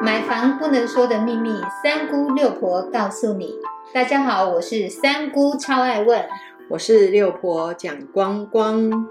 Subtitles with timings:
[0.00, 3.54] 买房不能说的秘密，三姑六婆告诉你。
[3.92, 6.24] 大家好，我是三姑，超爱问。
[6.70, 9.08] 我是六婆蒋光光。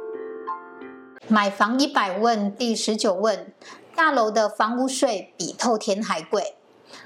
[1.27, 3.53] 买房一百问第十九问：
[3.95, 6.56] 大楼的房屋税比透天还贵。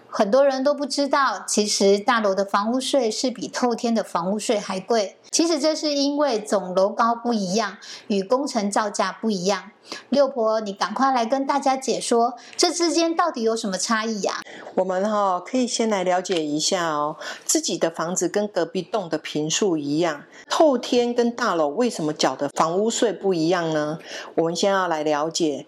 [0.09, 5.15] 很多人都不知道，其实大楼的房屋税是比透天的房屋税还贵。
[5.31, 9.71] 其实这是因为总楼高不一样，与工程造价不一样。
[10.09, 14.41] 六婆，你赶快来跟大家解说，这之间到底有什么差异呀？
[14.75, 17.15] 我们哈可以先来了解一下哦，
[17.45, 23.99] 自己的房子跟隔壁栋的平数一样，透天跟大楼为什么缴的房屋税不一样呢？
[24.35, 25.65] 我们先要来了解。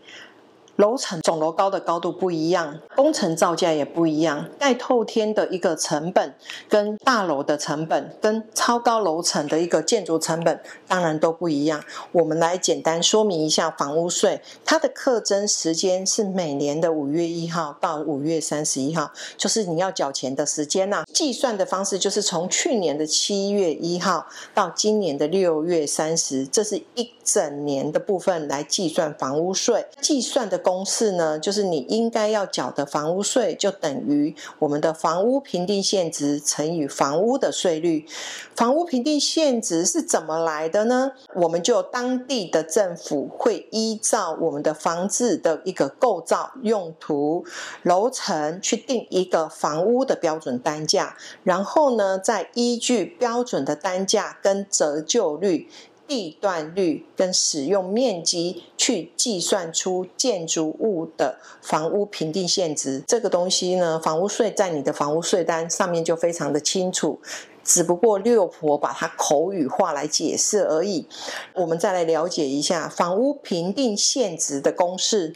[0.84, 4.50] 楼层总楼高的高度不一样，工程造价也不一样。
[4.60, 6.36] 盖透天的一个成本，
[6.68, 11.82] 跟大楼的成本，跟超高楼层的一个建筑成本，当然都不一样。
[12.12, 21.06] 我们来简单说明一下房屋税，它的课征时间是每年的五月一号到五月三十一号，就是你要缴钱的时间呐。
[21.14, 29.86] 计算的方式就是从去年的七月一号到今年的六月三十，这是一整年的部分来计算房屋税。
[30.02, 30.60] 计算的。
[30.73, 38.08] 工公式呢，就是你应该要缴的房屋税，就等于我们的房屋评定现值乘以房屋的税率。
[38.56, 41.12] 房屋评定现值是怎么来的呢？
[41.36, 47.46] 我们就当地的政府会依照我们的房子的一个构造、用途、
[47.84, 55.70] 楼层去定一个房屋的标准单价，然后呢，再依据标准的单价跟折旧率。
[56.14, 67.20] 地段率跟使用面积去计算出建筑物的房屋评定现值，这个东西呢，房屋税在你的房屋税单上面就非常的清楚，
[67.64, 71.08] 只不过六婆把它口语化来解释而已。
[71.56, 75.34] 我们再来了解一下房屋评定现值的公式：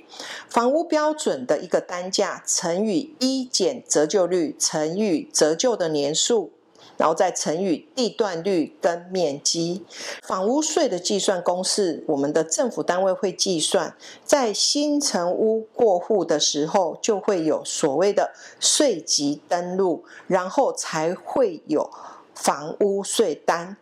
[0.47, 6.51] 房屋标准的一个单价乘以一减折旧率乘以折旧的年数。
[6.97, 9.85] 然后再乘以地段率跟面积，
[10.23, 21.89] 房屋税的计算公式，我们的政府单位会计算，在新城屋过户的时候，就会有所谓的税籍登录，然后才会有
[22.33, 23.77] 房屋税单。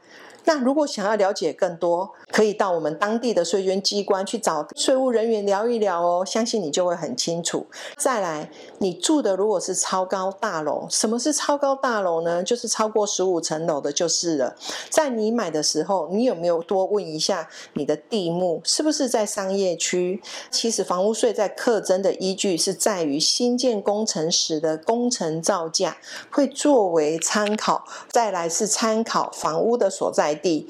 [0.48, 7.66] 那如果想要了解更多，可以到我们当地的税捐机关去找税务人员聊一聊哦，相信你就会很清楚。
[7.96, 12.44] 再来，你住的如果是超高大楼，什么是超高大楼呢？
[12.44, 14.54] 就是超过十五层楼的，就是了。
[14.90, 20.22] 在你买的时候，你有没有多问一下你的地目是不是在商业区？
[20.52, 25.96] 其实房屋税在课征的依据是在于新建工程时的工程造价，
[26.30, 27.86] 会作为参考。
[28.10, 30.36] 再来是参考房屋的所在。
[30.36, 30.68] 地，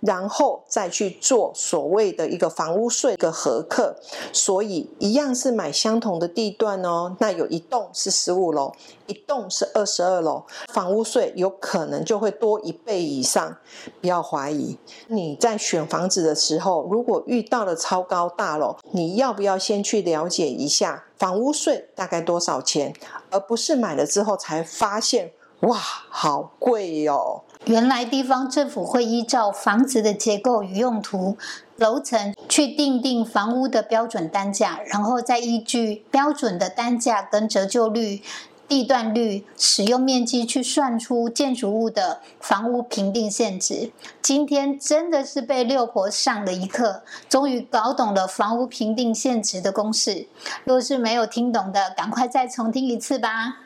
[0.00, 3.96] 然后再去做所谓的一个房屋税的合课，
[4.32, 7.16] 所以一样是买相同的地段哦。
[7.18, 8.72] 那有一栋是十五楼，
[9.06, 13.56] 一栋是二十二楼，房屋税有可能就会多一倍以上。
[14.00, 22.94] 不要怀疑，你在选房子的时候，如果遇到了超高大楼，你要不要先去了解一下房屋税大概多少钱，
[23.30, 25.32] 而不是买了之后才发现。
[25.60, 27.42] 哇，好贵哟！
[27.66, 31.36] 原来地方政府会依照房子的结构与用途、
[31.76, 38.22] 楼层去定定房屋的标准单价，然后再依据标准的单价跟折旧率、
[38.68, 43.90] 地段率、使用面积去算出建筑物的房屋评定现值。
[44.22, 50.28] 今天真的是被六婆上了一课，终于搞懂了房屋评定现值的公式。
[50.62, 53.65] 若是没有听懂的，赶快再重听一次吧。